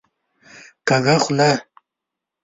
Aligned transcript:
کږه 0.87 1.15
خوله 1.23 1.51